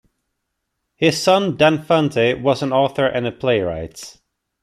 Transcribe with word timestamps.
His 0.95 1.21
son 1.21 1.57
Dan 1.57 1.77
Fante 1.83 2.41
was 2.41 2.63
an 2.63 2.73
author 2.73 3.05
and 3.05 3.39
playwright. 3.39 4.19